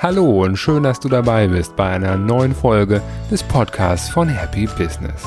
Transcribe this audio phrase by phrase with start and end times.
[0.00, 4.66] Hallo und schön, dass du dabei bist bei einer neuen Folge des Podcasts von Happy
[4.66, 5.24] Business.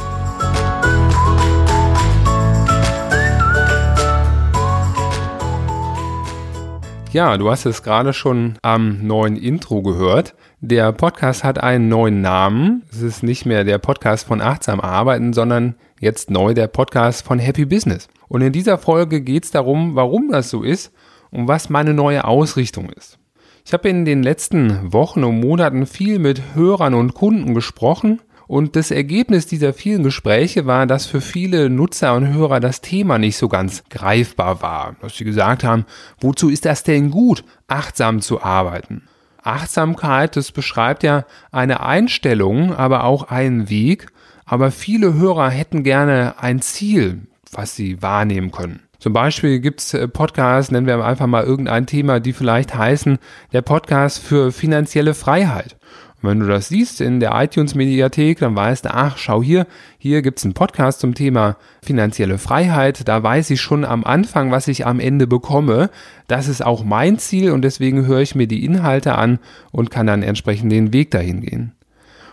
[7.12, 10.34] Ja, du hast es gerade schon am neuen Intro gehört.
[10.62, 12.84] Der Podcast hat einen neuen Namen.
[12.90, 17.38] Es ist nicht mehr der Podcast von Achtsam Arbeiten, sondern jetzt neu der Podcast von
[17.38, 18.08] Happy Business.
[18.32, 20.94] Und in dieser Folge geht es darum, warum das so ist
[21.32, 23.20] und was meine neue Ausrichtung ist.
[23.66, 28.78] Ich habe in den letzten Wochen und Monaten viel mit Hörern und Kunden gesprochen und
[28.78, 33.36] das Ergebnis dieser vielen Gespräche war, dass für viele Nutzer und Hörer das Thema nicht
[33.36, 34.96] so ganz greifbar war.
[35.02, 35.86] Dass sie gesagt haben,
[36.22, 39.10] wozu ist das denn gut, achtsam zu arbeiten?
[39.44, 44.08] Achtsamkeit, das beschreibt ja eine Einstellung, aber auch einen Weg.
[44.46, 48.82] Aber viele Hörer hätten gerne ein Ziel, was sie wahrnehmen können.
[49.00, 53.18] Zum Beispiel gibt's äh, Podcasts, nennen wir einfach mal irgendein Thema, die vielleicht heißen,
[53.52, 55.76] der Podcast für finanzielle Freiheit.
[56.22, 59.66] Und wenn du das siehst in der iTunes-Mediathek, dann weißt du, ach, schau hier,
[59.98, 63.08] hier gibt's einen Podcast zum Thema finanzielle Freiheit.
[63.08, 65.90] Da weiß ich schon am Anfang, was ich am Ende bekomme.
[66.28, 69.40] Das ist auch mein Ziel und deswegen höre ich mir die Inhalte an
[69.72, 71.72] und kann dann entsprechend den Weg dahin gehen.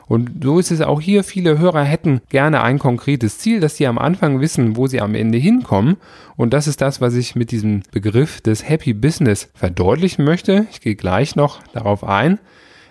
[0.09, 1.23] Und so ist es auch hier.
[1.23, 5.15] Viele Hörer hätten gerne ein konkretes Ziel, dass sie am Anfang wissen, wo sie am
[5.15, 5.99] Ende hinkommen.
[6.37, 10.67] Und das ist das, was ich mit diesem Begriff des Happy Business verdeutlichen möchte.
[10.71, 12.39] Ich gehe gleich noch darauf ein.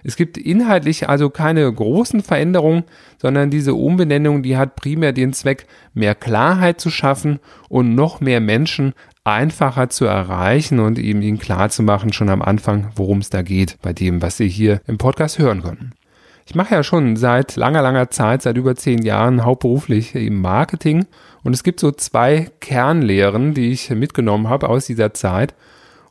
[0.04, 2.84] Es gibt inhaltlich also keine großen Veränderungen,
[3.18, 8.40] sondern diese Umbenennung, die hat primär den Zweck, mehr Klarheit zu schaffen und noch mehr
[8.40, 8.94] Menschen
[9.24, 13.42] einfacher zu erreichen und eben ihnen klar zu machen, schon am Anfang, worum es da
[13.42, 15.97] geht, bei dem, was Sie hier im Podcast hören können.
[16.50, 21.06] Ich mache ja schon seit langer, langer Zeit, seit über zehn Jahren hauptberuflich im Marketing
[21.44, 25.53] und es gibt so zwei Kernlehren, die ich mitgenommen habe aus dieser Zeit.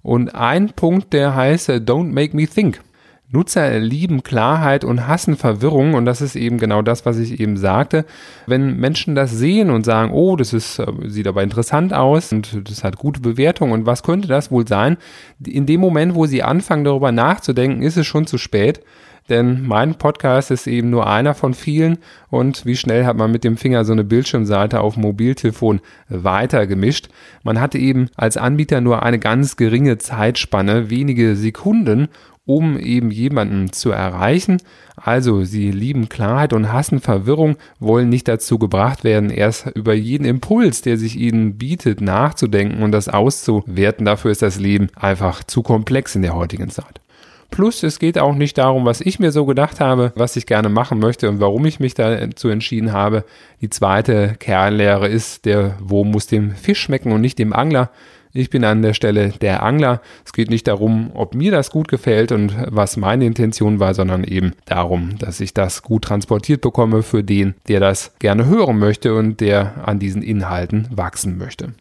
[0.03, 2.83] Und ein Punkt, der heißt Don't make me think.
[3.31, 7.57] Nutzer lieben Klarheit und hassen Verwirrung und das ist eben genau das, was ich eben
[7.57, 8.05] sagte.
[8.47, 12.68] Wenn Menschen das sehen und sagen, oh, das ist, äh, sieht aber interessant aus und
[12.68, 14.98] das hat gute Bewertung und was könnte das wohl sein?
[15.45, 18.83] In dem Moment, wo sie anfangen darüber nachzudenken, ist es schon zu spät
[19.29, 21.98] denn mein Podcast ist eben nur einer von vielen
[22.29, 27.09] und wie schnell hat man mit dem Finger so eine Bildschirmseite auf Mobiltelefon weitergemischt.
[27.42, 32.09] Man hatte eben als Anbieter nur eine ganz geringe Zeitspanne, wenige Sekunden,
[32.47, 34.59] um eben jemanden zu erreichen.
[34.97, 40.25] Also sie lieben Klarheit und hassen Verwirrung, wollen nicht dazu gebracht werden, erst über jeden
[40.25, 44.07] Impuls, der sich ihnen bietet, nachzudenken und das auszuwerten.
[44.07, 47.01] Dafür ist das Leben einfach zu komplex in der heutigen Zeit.
[47.51, 50.68] Plus, es geht auch nicht darum, was ich mir so gedacht habe, was ich gerne
[50.68, 53.24] machen möchte und warum ich mich dazu entschieden habe.
[53.61, 57.90] Die zweite Kernlehre ist, der Wurm muss dem Fisch schmecken und nicht dem Angler.
[58.36, 60.02] Ich bin an der Stelle der Angler.
[60.24, 64.24] Es geht nicht darum, ob mir das gut gefällt und was meine Intention war, sondern
[64.24, 69.14] eben darum, dass ich das gut transportiert bekomme für den, der das gerne hören möchte
[69.14, 71.73] und der an diesen Inhalten wachsen möchte.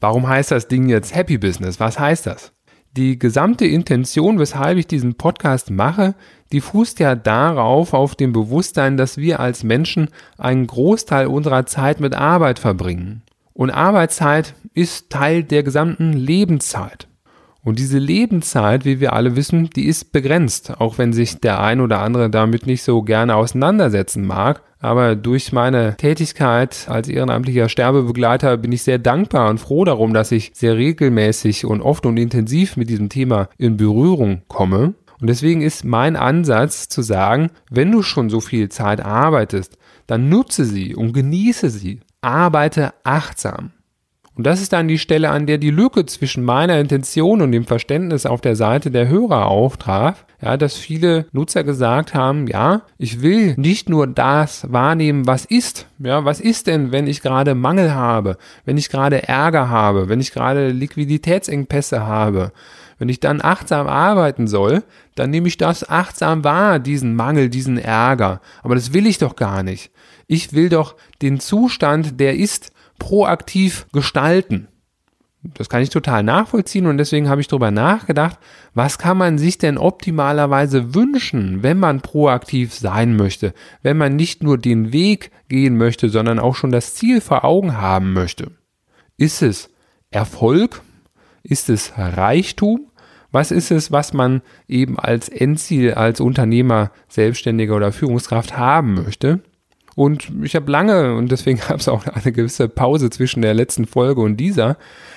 [0.00, 1.78] Warum heißt das Ding jetzt Happy Business?
[1.78, 2.52] Was heißt das?
[2.96, 6.14] Die gesamte Intention, weshalb ich diesen Podcast mache,
[6.52, 10.08] die fußt ja darauf, auf dem Bewusstsein, dass wir als Menschen
[10.38, 13.22] einen Großteil unserer Zeit mit Arbeit verbringen.
[13.52, 17.08] Und Arbeitszeit ist Teil der gesamten Lebenszeit.
[17.66, 21.80] Und diese Lebenszeit, wie wir alle wissen, die ist begrenzt, auch wenn sich der ein
[21.80, 24.62] oder andere damit nicht so gerne auseinandersetzen mag.
[24.78, 30.30] Aber durch meine Tätigkeit als ehrenamtlicher Sterbebegleiter bin ich sehr dankbar und froh darum, dass
[30.30, 34.94] ich sehr regelmäßig und oft und intensiv mit diesem Thema in Berührung komme.
[35.20, 39.76] Und deswegen ist mein Ansatz zu sagen, wenn du schon so viel Zeit arbeitest,
[40.06, 41.98] dann nutze sie und genieße sie.
[42.20, 43.72] Arbeite achtsam.
[44.36, 47.64] Und das ist dann die Stelle, an der die Lücke zwischen meiner Intention und dem
[47.64, 50.26] Verständnis auf der Seite der Hörer auftraf.
[50.42, 55.86] Ja, dass viele Nutzer gesagt haben, ja, ich will nicht nur das wahrnehmen, was ist.
[55.98, 58.36] Ja, was ist denn, wenn ich gerade Mangel habe,
[58.66, 62.52] wenn ich gerade Ärger habe, wenn ich gerade Liquiditätsengpässe habe?
[62.98, 64.82] Wenn ich dann achtsam arbeiten soll,
[65.14, 68.42] dann nehme ich das achtsam wahr, diesen Mangel, diesen Ärger.
[68.62, 69.90] Aber das will ich doch gar nicht.
[70.26, 74.68] Ich will doch den Zustand, der ist, proaktiv gestalten.
[75.54, 78.38] Das kann ich total nachvollziehen und deswegen habe ich darüber nachgedacht,
[78.74, 84.42] was kann man sich denn optimalerweise wünschen, wenn man proaktiv sein möchte, wenn man nicht
[84.42, 88.50] nur den Weg gehen möchte, sondern auch schon das Ziel vor Augen haben möchte.
[89.16, 89.70] Ist es
[90.10, 90.82] Erfolg?
[91.42, 92.90] Ist es Reichtum?
[93.30, 99.40] Was ist es, was man eben als Endziel, als Unternehmer, Selbstständiger oder Führungskraft haben möchte?
[99.96, 103.86] Und ich habe lange, und deswegen gab es auch eine gewisse Pause zwischen der letzten
[103.86, 104.76] Folge und dieser,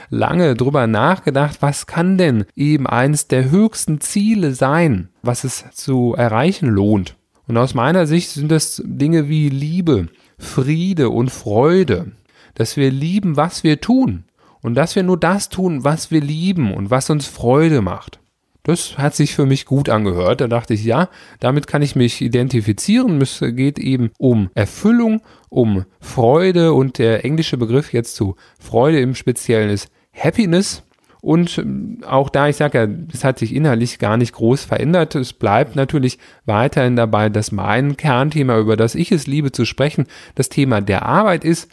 [0.09, 6.15] lange drüber nachgedacht, was kann denn eben eines der höchsten Ziele sein, was es zu
[6.17, 7.15] erreichen lohnt.
[7.45, 12.13] Und aus meiner Sicht sind das Dinge wie Liebe, Friede und Freude,
[12.55, 14.23] dass wir lieben, was wir tun
[14.61, 18.19] und dass wir nur das tun, was wir lieben und was uns Freude macht.
[18.63, 20.41] Das hat sich für mich gut angehört.
[20.41, 21.09] Da dachte ich, ja,
[21.39, 23.21] damit kann ich mich identifizieren.
[23.21, 29.15] Es geht eben um Erfüllung, um Freude und der englische Begriff jetzt zu Freude im
[29.15, 30.83] Speziellen ist Happiness.
[31.21, 35.15] Und ähm, auch da, ich sage ja, es hat sich inhaltlich gar nicht groß verändert.
[35.15, 40.05] Es bleibt natürlich weiterhin dabei, dass mein Kernthema, über das ich es liebe zu sprechen,
[40.35, 41.69] das Thema der Arbeit ist.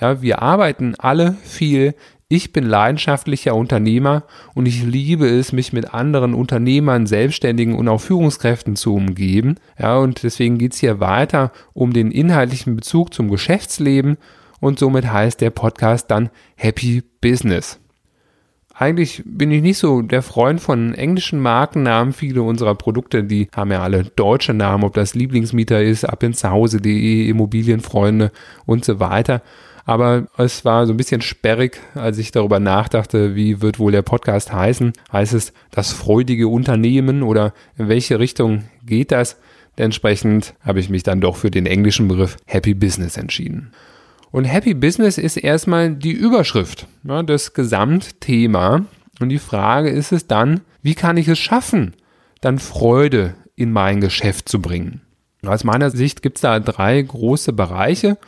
[0.00, 1.94] Ja, wir arbeiten alle viel.
[2.32, 4.22] Ich bin leidenschaftlicher Unternehmer
[4.54, 9.56] und ich liebe es, mich mit anderen Unternehmern, Selbstständigen und auch Führungskräften zu umgeben.
[9.76, 14.16] Ja, und deswegen geht's hier weiter um den inhaltlichen Bezug zum Geschäftsleben
[14.60, 17.80] und somit heißt der Podcast dann Happy Business.
[18.74, 22.12] Eigentlich bin ich nicht so der Freund von englischen Markennamen.
[22.12, 26.22] Viele unserer Produkte, die haben ja alle deutsche Namen, ob das Lieblingsmieter ist, ab
[27.28, 28.30] Immobilienfreunde
[28.66, 29.42] und so weiter.
[29.90, 34.02] Aber es war so ein bisschen sperrig, als ich darüber nachdachte, wie wird wohl der
[34.02, 34.92] Podcast heißen.
[35.12, 39.36] Heißt es das freudige Unternehmen oder in welche Richtung geht das?
[39.74, 43.72] Entsprechend habe ich mich dann doch für den englischen Begriff Happy Business entschieden.
[44.30, 48.84] Und Happy Business ist erstmal die Überschrift, ja, das Gesamtthema.
[49.18, 51.96] Und die Frage ist es dann, wie kann ich es schaffen,
[52.40, 55.00] dann Freude in mein Geschäft zu bringen?
[55.44, 58.18] Aus meiner Sicht gibt es da drei große Bereiche.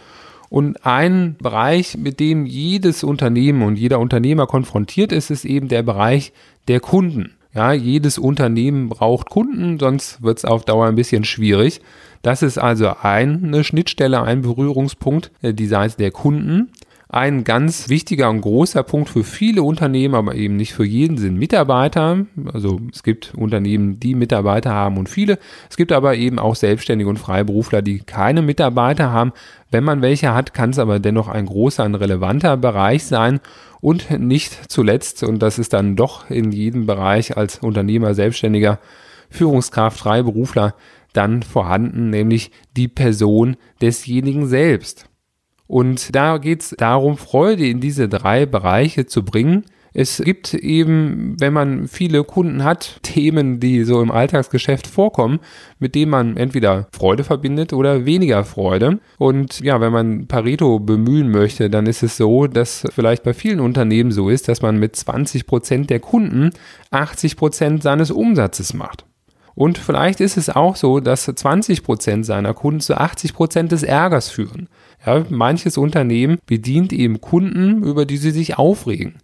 [0.52, 5.82] Und ein Bereich, mit dem jedes Unternehmen und jeder Unternehmer konfrontiert ist, ist eben der
[5.82, 6.34] Bereich
[6.68, 7.32] der Kunden.
[7.54, 11.80] Ja, jedes Unternehmen braucht Kunden, sonst wird es auf Dauer ein bisschen schwierig.
[12.20, 16.70] Das ist also eine Schnittstelle, ein Berührungspunkt, äh, die Seite der Kunden.
[17.14, 21.38] Ein ganz wichtiger und großer Punkt für viele Unternehmen, aber eben nicht für jeden, sind
[21.38, 22.24] Mitarbeiter.
[22.50, 25.38] Also es gibt Unternehmen, die Mitarbeiter haben und viele.
[25.68, 29.34] Es gibt aber eben auch Selbstständige und Freiberufler, die keine Mitarbeiter haben.
[29.70, 33.40] Wenn man welche hat, kann es aber dennoch ein großer, ein relevanter Bereich sein.
[33.82, 38.78] Und nicht zuletzt, und das ist dann doch in jedem Bereich als Unternehmer, Selbstständiger,
[39.28, 40.74] Führungskraft, Freiberufler
[41.12, 45.10] dann vorhanden, nämlich die Person desjenigen selbst.
[45.72, 49.64] Und da geht es darum, Freude in diese drei Bereiche zu bringen.
[49.94, 55.40] Es gibt eben, wenn man viele Kunden hat, Themen, die so im Alltagsgeschäft vorkommen,
[55.78, 58.98] mit denen man entweder Freude verbindet oder weniger Freude.
[59.16, 63.60] Und ja, wenn man Pareto bemühen möchte, dann ist es so, dass vielleicht bei vielen
[63.60, 66.50] Unternehmen so ist, dass man mit 20 Prozent der Kunden
[66.90, 69.06] 80 Prozent seines Umsatzes macht.
[69.54, 73.82] Und vielleicht ist es auch so, dass 20 Prozent seiner Kunden zu 80 Prozent des
[73.82, 74.68] Ärgers führen.
[75.04, 79.16] Ja, manches Unternehmen bedient eben Kunden, über die sie sich aufregen.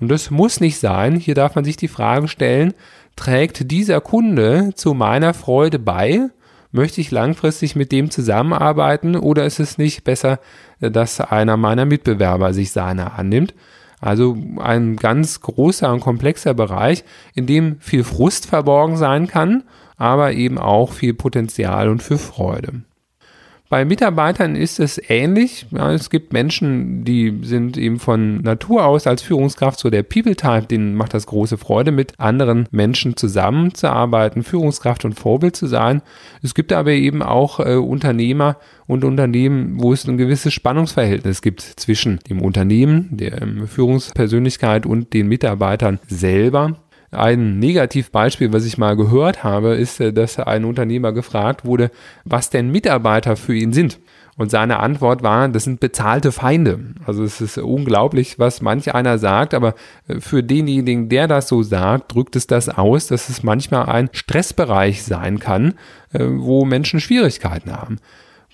[0.00, 1.16] Und das muss nicht sein.
[1.16, 2.74] Hier darf man sich die Frage stellen,
[3.16, 6.28] trägt dieser Kunde zu meiner Freude bei?
[6.70, 10.40] Möchte ich langfristig mit dem zusammenarbeiten oder ist es nicht besser,
[10.80, 13.54] dass einer meiner Mitbewerber sich seiner annimmt?
[14.02, 17.04] Also ein ganz großer und komplexer Bereich,
[17.34, 19.62] in dem viel Frust verborgen sein kann,
[19.96, 22.82] aber eben auch viel Potenzial und für Freude.
[23.72, 25.64] Bei Mitarbeitern ist es ähnlich.
[25.70, 30.66] Ja, es gibt Menschen, die sind eben von Natur aus als Führungskraft so der People-Type,
[30.66, 36.02] denen macht das große Freude, mit anderen Menschen zusammenzuarbeiten, Führungskraft und Vorbild zu sein.
[36.42, 41.62] Es gibt aber eben auch äh, Unternehmer und Unternehmen, wo es ein gewisses Spannungsverhältnis gibt
[41.62, 46.76] zwischen dem Unternehmen, der ähm, Führungspersönlichkeit und den Mitarbeitern selber.
[47.12, 51.90] Ein Negativbeispiel, was ich mal gehört habe, ist, äh, dass ein Unternehmer gefragt wurde,
[52.24, 53.98] was denn Mitarbeiter für ihn sind.
[54.38, 56.80] Und seine Antwort war, das sind bezahlte Feinde.
[57.04, 59.74] Also es ist unglaublich, was manch einer sagt, aber
[60.08, 64.08] äh, für denjenigen, der das so sagt, drückt es das aus, dass es manchmal ein
[64.12, 65.74] Stressbereich sein kann,
[66.14, 67.98] äh, wo Menschen Schwierigkeiten haben.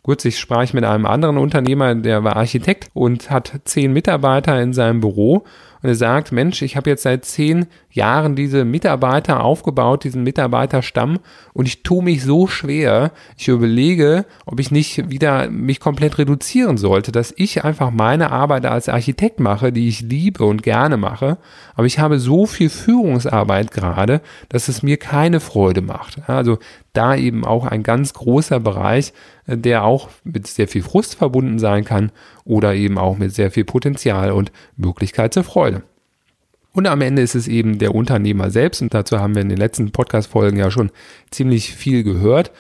[0.03, 4.73] Kurz, ich sprach mit einem anderen Unternehmer, der war Architekt und hat zehn Mitarbeiter in
[4.73, 5.45] seinem Büro
[5.83, 11.19] und er sagt, Mensch, ich habe jetzt seit zehn Jahren diese Mitarbeiter aufgebaut, diesen Mitarbeiterstamm
[11.53, 13.13] und ich tue mich so schwer.
[13.37, 18.67] Ich überlege, ob ich nicht wieder mich komplett reduzieren sollte, dass ich einfach meine Arbeit
[18.67, 21.39] als Architekt mache, die ich liebe und gerne mache.
[21.75, 26.29] Aber ich habe so viel Führungsarbeit gerade, dass es mir keine Freude macht.
[26.29, 26.59] Also
[26.93, 29.13] da eben auch ein ganz großer Bereich,
[29.47, 32.11] äh, der auch mit sehr viel Frust verbunden sein kann
[32.49, 35.83] oder eben auch mit sehr viel Potenzial und Möglichkeit zur Freude.
[36.73, 39.59] Und am Ende ist es eben der Unternehmer selbst, und dazu haben wir in den
[39.59, 40.91] letzten Podcast-Folgen ja schon
[41.31, 42.53] ziemlich viel gehört,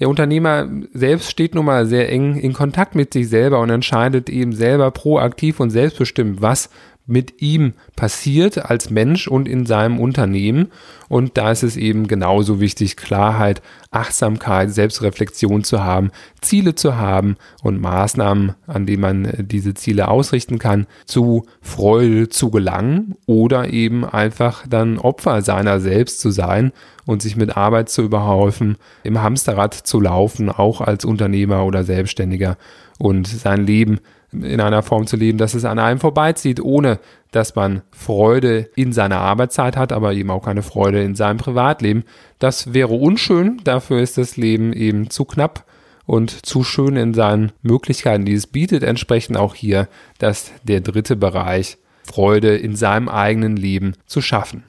[0.00, 4.30] Der Unternehmer selbst steht nun mal sehr eng in Kontakt mit sich selber und entscheidet
[4.30, 6.70] eben selber proaktiv und selbstbestimmt, was
[7.10, 10.70] mit ihm passiert als Mensch und in seinem Unternehmen.
[11.08, 17.36] Und da ist es eben genauso wichtig, Klarheit, Achtsamkeit, Selbstreflexion zu haben, Ziele zu haben
[17.62, 23.68] und Maßnahmen, an denen man äh, diese Ziele ausrichten kann, zu Freude zu gelangen oder
[23.68, 26.72] eben einfach dann Opfer seiner selbst zu sein
[27.06, 32.56] und sich mit Arbeit zu überhäufen, im Hamsterrad zu laufen, auch als Unternehmer oder Selbstständiger
[32.98, 33.98] und sein Leben
[34.32, 36.98] in einer Form zu leben, dass es an einem vorbeizieht, ohne
[37.32, 42.04] dass man Freude in seiner Arbeitszeit hat, aber eben auch keine Freude in seinem Privatleben.
[42.38, 45.64] Das wäre unschön, dafür ist das Leben eben zu knapp
[46.06, 48.82] und zu schön in seinen Möglichkeiten, die es bietet.
[48.82, 54.64] Entsprechend auch hier, dass der dritte Bereich Freude in seinem eigenen Leben zu schaffen.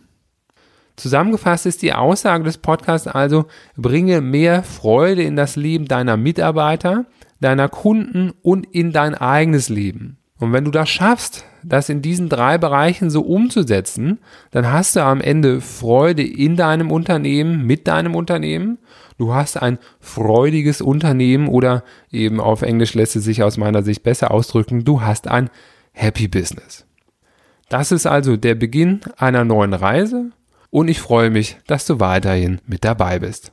[0.96, 7.06] Zusammengefasst ist die Aussage des Podcasts also, bringe mehr Freude in das Leben deiner Mitarbeiter,
[7.42, 10.18] deiner Kunden und in dein eigenes Leben.
[10.40, 14.20] Und wenn du das schaffst, das in diesen drei Bereichen so umzusetzen,
[14.50, 18.80] dann hast du am Ende Freude in deinem Unternehmen, mit deinem Unternehmen.
[19.20, 24.02] Du hast ein freudiges Unternehmen oder eben auf Englisch lässt es sich aus meiner Sicht
[24.02, 25.52] besser ausdrücken, du hast ein
[25.92, 26.86] Happy Business.
[27.70, 30.32] Das ist also der Beginn einer neuen Reise
[30.72, 33.52] und ich freue mich, dass du weiterhin mit dabei bist.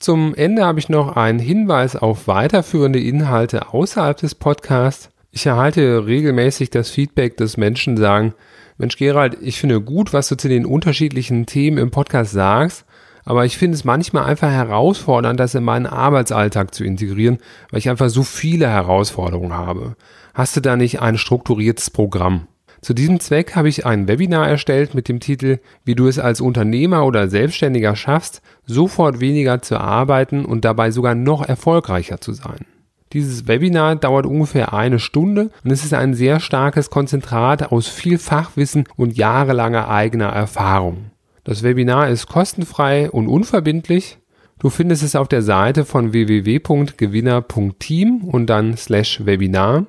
[0.00, 5.10] Zum Ende habe ich noch einen Hinweis auf weiterführende Inhalte außerhalb des Podcasts.
[5.30, 8.32] Ich erhalte regelmäßig das Feedback, dass Menschen sagen,
[8.78, 12.86] Mensch Gerald, ich finde gut, was du zu den unterschiedlichen Themen im Podcast sagst,
[13.26, 17.36] aber ich finde es manchmal einfach herausfordernd, das in meinen Arbeitsalltag zu integrieren,
[17.70, 19.96] weil ich einfach so viele Herausforderungen habe.
[20.32, 22.46] Hast du da nicht ein strukturiertes Programm?
[22.80, 26.40] Zu diesem Zweck habe ich ein Webinar erstellt mit dem Titel Wie du es als
[26.40, 32.64] Unternehmer oder Selbstständiger schaffst, sofort weniger zu arbeiten und dabei sogar noch erfolgreicher zu sein.
[33.12, 38.16] Dieses Webinar dauert ungefähr eine Stunde und es ist ein sehr starkes Konzentrat aus viel
[38.18, 41.10] Fachwissen und jahrelanger eigener Erfahrung.
[41.44, 44.16] Das Webinar ist kostenfrei und unverbindlich.
[44.58, 49.86] Du findest es auf der Seite von www.gewinner.team und dann slash Webinar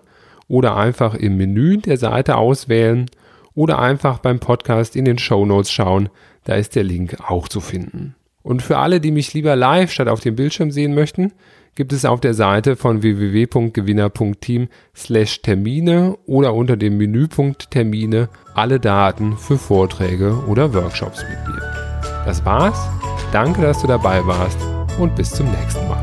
[0.51, 3.09] oder einfach im Menü der Seite auswählen
[3.55, 6.09] oder einfach beim Podcast in den Show Notes schauen,
[6.43, 8.15] da ist der Link auch zu finden.
[8.43, 11.31] Und für alle, die mich lieber live statt auf dem Bildschirm sehen möchten,
[11.75, 18.81] gibt es auf der Seite von www.gewinner.team slash Termine oder unter dem Menüpunkt Termine alle
[18.81, 21.61] Daten für Vorträge oder Workshops mit mir.
[22.25, 22.89] Das war's.
[23.31, 24.59] Danke, dass du dabei warst
[24.99, 26.00] und bis zum nächsten Mal.